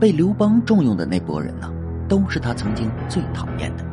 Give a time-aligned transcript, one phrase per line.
[0.00, 1.72] 被刘邦重用的那波人呢，
[2.08, 3.84] 都是他曾经最讨厌的。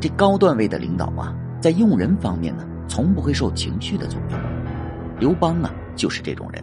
[0.00, 4.36] 这高段位的领导啊，在用人方面呢，从不会受情绪的左右。
[5.18, 6.62] 刘邦啊，就是这种人。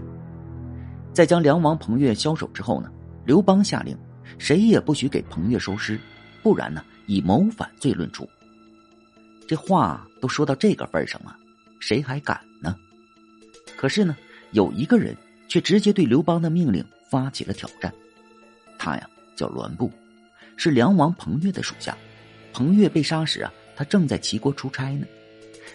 [1.13, 2.91] 在将梁王彭越枭首之后呢，
[3.25, 3.97] 刘邦下令，
[4.37, 5.99] 谁也不许给彭越收尸，
[6.43, 8.27] 不然呢，以谋反罪论处。
[9.47, 11.35] 这话都说到这个份上了，
[11.79, 12.75] 谁还敢呢？
[13.77, 14.15] 可是呢，
[14.51, 15.15] 有一个人
[15.47, 17.91] 却直接对刘邦的命令发起了挑战。
[18.79, 19.91] 他呀叫栾布，
[20.57, 21.95] 是梁王彭越的属下。
[22.51, 25.05] 彭越被杀时啊，他正在齐国出差呢。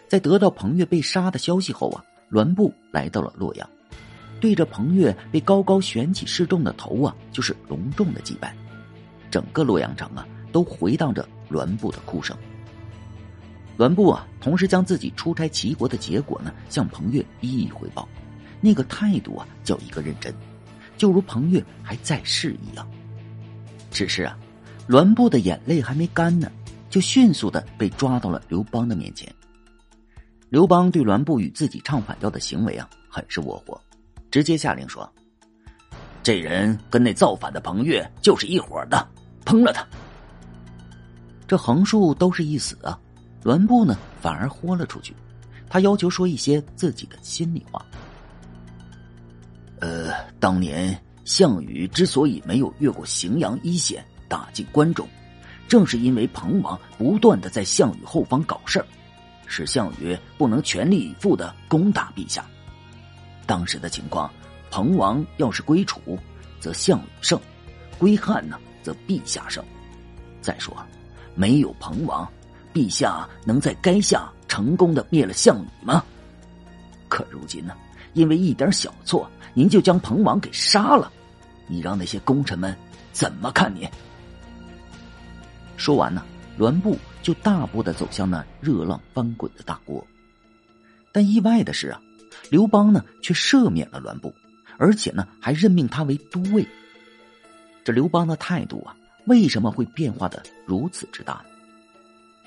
[0.08, 3.68] 在得到彭越被杀的消息后啊，栾布来到了洛阳，
[4.40, 8.56] 对着彭越被高高悬起示众的头啊，就是隆重的祭拜。
[9.30, 12.36] 整个洛阳城啊，都回荡着栾布的哭声。
[13.76, 18.08] 栾布啊，同时将自己出差齐国的结果呢，向彭越一一汇报，
[18.60, 20.32] 那个态度啊，叫一个认真，
[20.96, 22.88] 就如彭越还在世一样。
[23.94, 24.36] 只是啊，
[24.88, 26.50] 栾布的眼泪还没干呢，
[26.90, 29.32] 就迅速的被抓到了刘邦的面前。
[30.50, 33.80] 刘邦对栾布与自己唱反调的行为啊，很是窝火，
[34.32, 35.10] 直接下令说
[36.24, 39.08] ：“这人跟那造反的彭越就是一伙的，
[39.44, 39.86] 烹了他。”
[41.46, 42.98] 这横竖都是一死啊。
[43.44, 45.14] 栾布呢，反而豁了出去，
[45.68, 47.84] 他要求说一些自己的心里话。
[49.78, 55.08] 呃，当年项羽之所以没有越过荥阳一线打进关中，
[55.66, 58.86] 正是因为彭王不断的在项羽后方搞事儿，
[59.46, 62.44] 使项羽不能全力以赴的攻打陛下。
[63.46, 64.30] 当时的情况，
[64.70, 66.18] 彭王要是归楚，
[66.60, 67.38] 则项羽胜；
[67.98, 69.64] 归汉呢，则陛下胜。
[70.40, 70.76] 再说，
[71.34, 72.30] 没有彭王。
[72.72, 76.04] 陛下能在垓下成功的灭了项羽吗？
[77.08, 77.76] 可如今呢，
[78.14, 81.12] 因为一点小错，您就将彭王给杀了，
[81.66, 82.74] 你让那些功臣们
[83.12, 83.88] 怎么看你？
[85.76, 86.24] 说完呢，
[86.56, 90.04] 栾布就大步的走向那热浪翻滚的大锅。
[91.12, 92.00] 但意外的是啊，
[92.50, 94.32] 刘邦呢却赦免了栾布，
[94.78, 96.66] 而且呢还任命他为都尉。
[97.84, 101.44] 这刘邦的态度啊，为什么会变化的如此之大呢？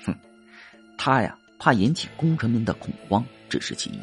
[0.06, 0.14] 哼
[0.96, 3.98] 他呀，怕引起功臣们的恐慌，只是其一。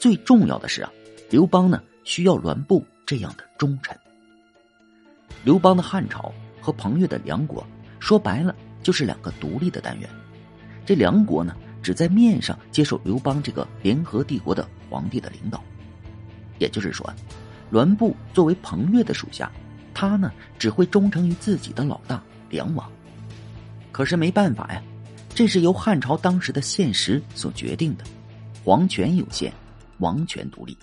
[0.00, 0.90] 最重要的是啊，
[1.28, 3.94] 刘邦呢需要栾布这样的忠臣。
[5.44, 7.62] 刘邦的汉朝和彭越的梁国，
[7.98, 10.08] 说白了就是两个独立的单元。
[10.86, 15.62] 这梁国呢，只在面上接受刘邦这个联合帝国的皇帝的领导。
[16.58, 17.12] 也就是说，
[17.70, 19.52] 栾布作为彭越的属下，
[19.92, 22.90] 他呢只会忠诚于自己的老大梁王。
[23.92, 24.82] 可是没办法呀。
[25.34, 28.04] 这是由汉朝当时的现实所决定的，
[28.64, 29.52] 皇权有限，
[30.00, 30.76] 王权独立，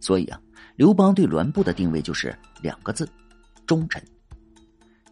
[0.00, 0.38] 所以啊，
[0.76, 3.08] 刘邦对栾布的定位就是两个字：
[3.66, 4.02] 忠臣。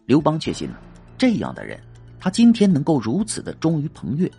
[0.05, 0.75] 刘邦确信呢，
[1.17, 1.79] 这样的人，
[2.19, 4.29] 他今天能够如此的忠于彭越，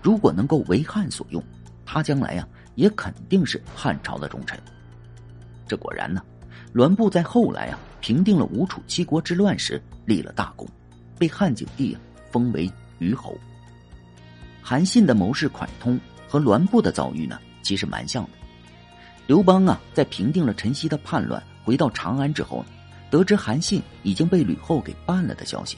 [0.00, 1.42] 如果能够为汉所用，
[1.84, 2.46] 他将来呀，
[2.76, 4.56] 也肯定是汉朝的忠臣。
[5.66, 6.22] 这果然呢，
[6.72, 10.68] 栾布在后来啊，平定了吴楚七国之乱时立了大功，
[11.18, 11.96] 被汉景帝
[12.30, 13.36] 封为虞侯。
[14.62, 15.98] 韩信的谋士蒯通
[16.28, 18.30] 和栾布的遭遇呢，其实蛮像的。
[19.26, 22.64] 刘邦啊，在平定了陈豨的叛乱，回到长安之后，
[23.10, 25.76] 得知韩信已经被吕后给办了的消息，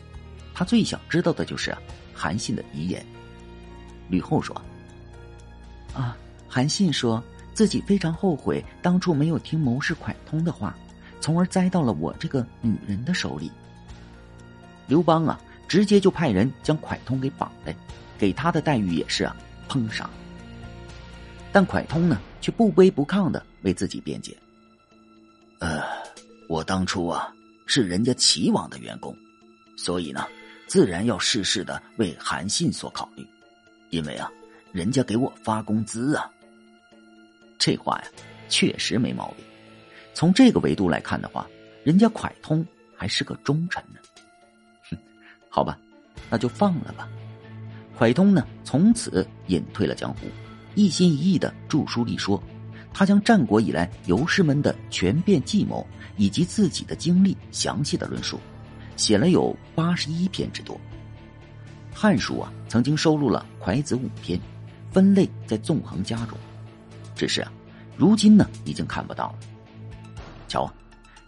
[0.52, 1.74] 他最想知道的就是
[2.12, 3.02] 韩信的遗言。
[4.10, 4.54] 吕后说
[5.96, 6.14] ：“啊，
[6.46, 10.76] 韩信说自己非常后悔当初没有听谋士蒯通的话，
[11.22, 13.50] 从而栽到了我这个女人的手里。”
[14.86, 17.74] 刘邦啊，直接就派人将蒯通给绑来。
[18.18, 19.34] 给他的待遇也是啊，
[19.70, 20.10] 烹杀。
[21.52, 24.36] 但蒯通呢，却不卑不亢的为自己辩解
[25.60, 25.82] ：“呃，
[26.48, 27.32] 我当初啊
[27.66, 29.16] 是人家齐王的员工，
[29.76, 30.26] 所以呢，
[30.66, 33.26] 自然要事事的为韩信所考虑，
[33.90, 34.30] 因为啊，
[34.72, 36.30] 人家给我发工资啊。”
[37.58, 38.04] 这话呀，
[38.48, 39.44] 确实没毛病。
[40.14, 41.46] 从这个维度来看的话，
[41.82, 42.64] 人家蒯通
[42.96, 43.98] 还是个忠臣呢。
[44.90, 44.96] 哼，
[45.48, 45.78] 好吧，
[46.30, 47.08] 那就放了吧。
[47.98, 50.26] 蒯通呢，从此隐退了江湖，
[50.78, 52.40] 一心一意的著书立说。
[52.94, 55.84] 他将战国以来游士们的权变计谋
[56.16, 58.38] 以及自己的经历详细的论述，
[58.96, 60.76] 写了有八十一篇之多。
[61.92, 64.40] 《汉书》啊，曾经收录了蒯子五篇，
[64.92, 66.38] 分类在纵横家中。
[67.16, 67.52] 只是啊，
[67.96, 69.38] 如今呢，已经看不到了。
[70.46, 70.72] 瞧啊，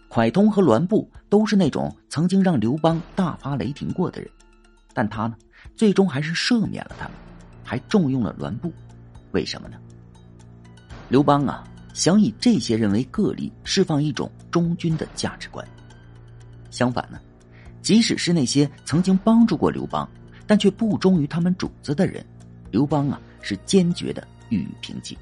[0.09, 4.29] 蒯通和栾布都是那种曾经让刘邦大发雷霆过的人，
[4.93, 5.35] 但他呢？
[5.75, 7.13] 最终还是赦免了他们，
[7.65, 8.73] 还重用了栾布，
[9.31, 9.77] 为什么呢？
[11.09, 11.63] 刘邦啊，
[11.93, 15.65] 想以这些人为个例，释放一种忠君的价值观。
[16.69, 17.19] 相反呢，
[17.81, 20.09] 即使是那些曾经帮助过刘邦，
[20.47, 22.25] 但却不忠于他们主子的人，
[22.71, 25.17] 刘邦啊是坚决的予以平击。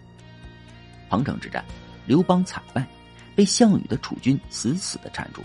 [1.09, 1.65] 彭城之战，
[2.05, 2.87] 刘邦惨败，
[3.35, 5.41] 被项羽的楚军死死的缠住。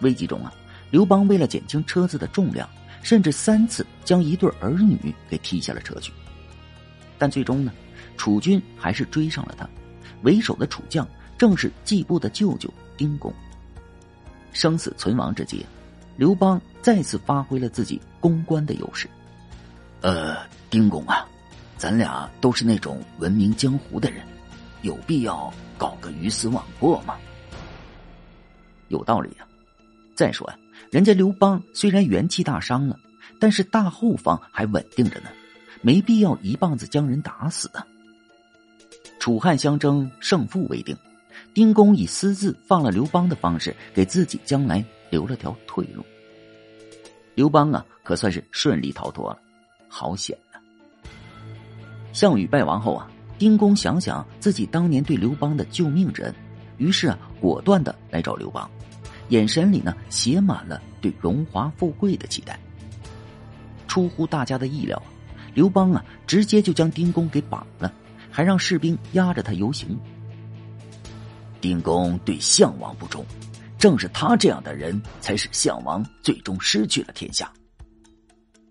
[0.00, 0.52] 危急中啊，
[0.90, 2.68] 刘邦为了减轻车子的重量，
[3.02, 6.12] 甚至三次将一对儿女给踢下了车去。
[7.16, 7.72] 但最终呢，
[8.16, 9.68] 楚军还是追上了他。
[10.22, 11.06] 为首的楚将
[11.36, 13.32] 正是季布的舅舅丁公。
[14.52, 15.64] 生死存亡之际，
[16.16, 19.08] 刘邦再次发挥了自己公关的优势。
[20.00, 20.36] 呃，
[20.68, 21.26] 丁公啊，
[21.76, 24.20] 咱俩都是那种闻名江湖的人，
[24.82, 27.16] 有必要搞个鱼死网破吗？
[28.88, 29.46] 有道理啊。
[30.14, 30.56] 再说呀，
[30.90, 32.98] 人家刘邦虽然元气大伤了，
[33.40, 35.30] 但是大后方还稳定着呢，
[35.80, 37.86] 没必要一棒子将人打死啊。
[39.22, 40.96] 楚汉相争，胜负未定。
[41.54, 46.04] 丁公以私自放了刘邦的方式，给自己将来留了条退路。
[47.36, 49.38] 刘邦啊，可算是顺利逃脱了，
[49.86, 50.58] 好险呐！
[52.12, 53.08] 项羽败亡后啊，
[53.38, 56.34] 丁公想想自己当年对刘邦的救命之恩，
[56.78, 58.68] 于是啊，果断的来找刘邦，
[59.28, 62.58] 眼神里呢写满了对荣华富贵的期待。
[63.86, 65.00] 出乎大家的意料，
[65.54, 67.94] 刘邦啊，直接就将丁公给绑了，
[68.32, 69.96] 还让士兵压着他游行。
[71.60, 73.24] 丁公对项王不忠，
[73.78, 77.52] 正是他这样的人，才使项王最终失去了天下。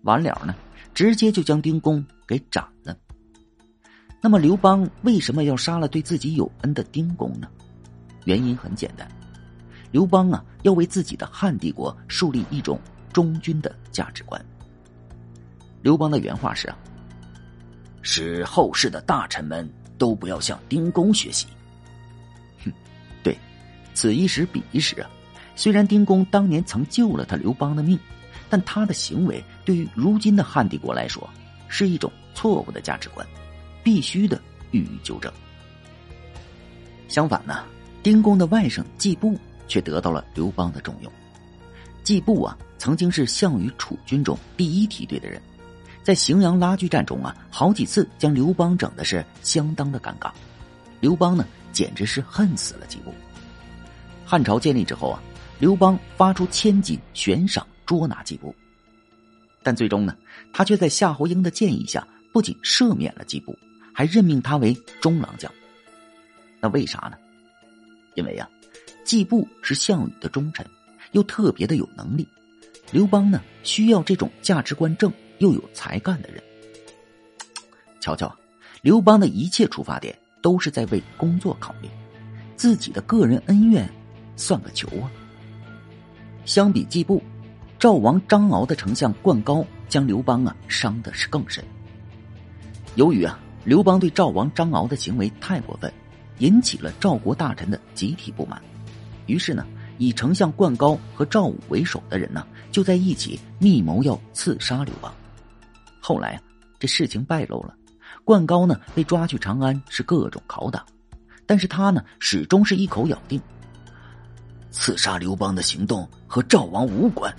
[0.02, 0.54] 完了呢，
[0.92, 2.94] 直接就将丁公给斩了。
[4.20, 7.48] 那么刘邦为什么要杀了对自己有恩的丁公呢？
[8.24, 9.10] 原因很简单，
[9.90, 12.78] 刘邦啊，要为自己的汉帝国树立一种
[13.12, 14.44] 忠君的价值观。
[15.80, 16.76] 刘邦的原话是啊，
[18.02, 21.46] 使后世的大臣们都不要向丁公学习。
[22.64, 22.72] 哼，
[23.22, 23.36] 对
[23.94, 25.08] 此一时彼一时啊！
[25.54, 27.98] 虽然丁公当年曾救了他刘邦的命，
[28.50, 31.28] 但他的行为对于如今的汉帝国来说
[31.68, 33.26] 是一种错误的价值观，
[33.82, 34.40] 必须的
[34.72, 35.32] 予以纠正。
[37.08, 37.64] 相反呢，
[38.02, 39.38] 丁公的外甥季布
[39.68, 41.12] 却得到了刘邦的重用。
[42.02, 45.40] 季布啊，曾经是项羽楚军中第一梯队的人，
[46.02, 50.30] 在荥阳拉锯战中啊，好几次将刘邦整的是相当的尴尬。
[51.00, 53.14] 刘邦呢，简直是恨死了季布。
[54.24, 55.22] 汉朝建立之后啊，
[55.58, 58.54] 刘邦发出千金悬赏捉拿季布，
[59.62, 60.16] 但最终呢，
[60.52, 63.56] 他却在夏侯婴的建议下，不仅赦免了季布，
[63.92, 65.52] 还任命他为中郎将。
[66.60, 67.16] 那为啥呢？
[68.14, 68.48] 因为呀，
[69.04, 70.66] 季布是项羽的忠臣，
[71.12, 72.26] 又特别的有能力，
[72.90, 75.12] 刘邦呢需要这种价值观正
[75.42, 76.40] 又有才干的人。
[78.00, 78.32] 瞧瞧，
[78.80, 81.88] 刘邦的一切出发点都是在为工作考虑，
[82.56, 83.86] 自己的个人恩怨。
[84.34, 85.10] 算个球啊！
[86.46, 87.22] 相比季布，
[87.78, 91.62] 赵王张敖的丞相灌高将刘邦啊伤的是更深。
[92.94, 95.92] 由于啊刘邦对赵王张敖的行为太过分，
[96.38, 98.60] 引起了赵国大臣的集体不满，
[99.26, 99.66] 于是呢
[99.98, 105.12] 以丞相灌高和赵武为首的人呢就在一起密谋要刺杀刘邦。
[106.02, 106.42] 后来啊
[106.80, 107.72] 这事情败露了，
[108.24, 110.84] 灌高呢被抓去长安是各种拷打，
[111.46, 113.40] 但是他呢始终是一口咬定。
[114.72, 117.32] 刺杀刘邦的行动和赵王无关。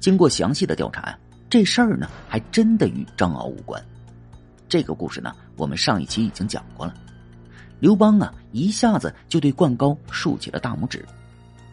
[0.00, 1.16] 经过详细的调查，
[1.48, 3.80] 这事儿呢还真的与张敖无关。
[4.68, 6.92] 这个故事呢，我们上一期已经讲过了。
[7.78, 11.06] 刘邦啊，一下子就对灌高竖起了大拇指。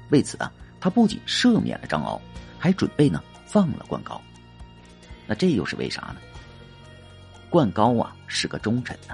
[0.09, 2.21] 为此啊，他不仅赦免了张敖，
[2.59, 4.21] 还准备呢放了灌高。
[5.29, 6.15] 那这又是为啥呢？
[7.51, 9.13] 灌高啊是个忠臣呐，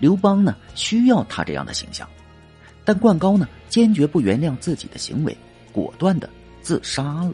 [0.00, 2.08] 刘邦呢需要他这样的形象。
[2.84, 5.36] 但灌高呢，坚决不原谅自己的行为，
[5.70, 6.28] 果断的
[6.62, 7.32] 自杀了。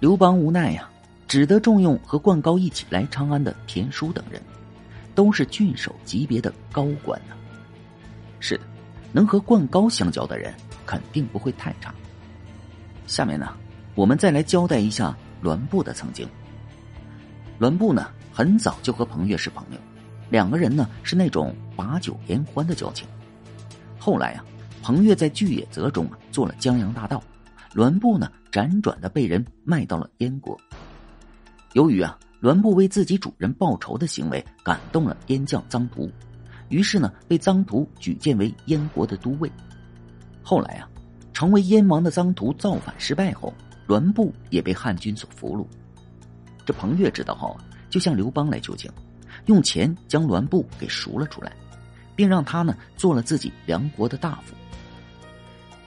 [0.00, 0.90] 刘邦无奈呀，
[1.28, 4.42] 只得重用和灌高一起来长安的田叔等人，
[5.14, 7.36] 都是郡守级别的高官呢。
[8.40, 8.64] 是的，
[9.12, 10.52] 能和灌高相交的人，
[10.84, 11.94] 肯定不会太差。
[13.06, 13.54] 下面呢，
[13.94, 16.28] 我们再来交代一下栾布的曾经。
[17.58, 19.78] 栾布呢，很早就和彭越是朋友，
[20.30, 23.06] 两个人呢是那种把酒言欢的交情。
[23.98, 24.44] 后来啊，
[24.82, 27.22] 彭越在巨野泽中啊做了江洋大盗，
[27.74, 30.56] 栾布呢辗转的被人卖到了燕国。
[31.72, 36.08] 由于啊栾布为自己主人报仇的行为感动了燕将臧荼，
[36.68, 39.50] 于是呢被臧荼举荐为燕国的都尉。
[40.42, 40.88] 后来啊，
[41.32, 43.52] 成为燕王的臧荼造反失败后，
[43.88, 45.66] 栾布也被汉军所俘虏。
[46.68, 48.92] 这彭越知道后啊，就向刘邦来求情，
[49.46, 51.50] 用钱将栾布给赎了出来。
[52.18, 54.52] 并让他呢做了自己梁国的大夫。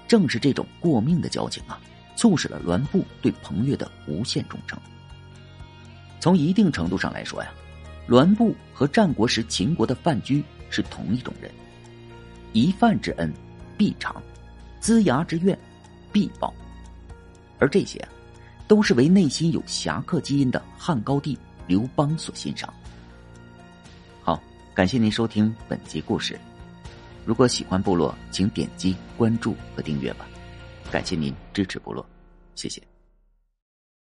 [0.08, 1.78] 正是这种过命的交情啊，
[2.16, 4.80] 促使了栾布对彭越的无限忠诚。
[6.22, 7.52] 从一定程度上来说呀，
[8.08, 11.52] 栾布和战国时秦国的范雎是同一种人。
[12.54, 13.30] 一饭之恩，
[13.78, 14.16] 必偿；
[14.82, 15.60] 龇牙之怨，
[16.14, 16.54] 必报。
[17.60, 18.02] 而这些，
[18.72, 21.38] 都是为内心有侠客基因的汉高帝
[21.68, 22.74] 刘邦所欣赏。
[24.24, 24.42] 好，
[24.74, 26.40] 感谢您收听本集故事。
[27.26, 30.26] 如果喜欢部落，请点击关注和订阅吧。
[30.90, 32.06] 感谢您支持部落，
[32.56, 32.82] 谢谢。